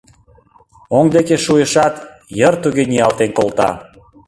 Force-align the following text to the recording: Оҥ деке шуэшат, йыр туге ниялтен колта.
Оҥ 0.97 1.05
деке 1.15 1.35
шуэшат, 1.45 1.95
йыр 2.37 2.55
туге 2.61 2.83
ниялтен 2.91 3.31
колта. 3.37 3.69